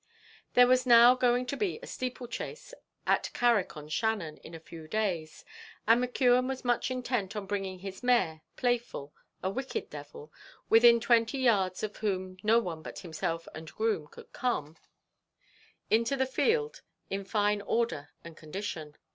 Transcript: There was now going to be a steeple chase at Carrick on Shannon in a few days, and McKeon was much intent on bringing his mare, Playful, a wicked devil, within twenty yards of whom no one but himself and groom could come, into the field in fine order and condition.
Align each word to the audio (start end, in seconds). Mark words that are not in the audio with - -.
There 0.55 0.65
was 0.65 0.87
now 0.87 1.13
going 1.13 1.45
to 1.45 1.55
be 1.55 1.77
a 1.77 1.85
steeple 1.85 2.27
chase 2.27 2.73
at 3.05 3.31
Carrick 3.33 3.77
on 3.77 3.87
Shannon 3.87 4.37
in 4.37 4.55
a 4.55 4.59
few 4.59 4.87
days, 4.87 5.45
and 5.85 6.03
McKeon 6.03 6.47
was 6.47 6.65
much 6.65 6.89
intent 6.89 7.35
on 7.35 7.45
bringing 7.45 7.77
his 7.77 8.01
mare, 8.01 8.41
Playful, 8.55 9.13
a 9.43 9.51
wicked 9.51 9.91
devil, 9.91 10.33
within 10.71 10.99
twenty 10.99 11.37
yards 11.37 11.83
of 11.83 11.97
whom 11.97 12.37
no 12.41 12.57
one 12.57 12.81
but 12.81 12.97
himself 12.97 13.47
and 13.53 13.71
groom 13.71 14.07
could 14.07 14.33
come, 14.33 14.75
into 15.91 16.15
the 16.15 16.25
field 16.25 16.81
in 17.11 17.23
fine 17.23 17.61
order 17.61 18.09
and 18.23 18.35
condition. 18.35 18.97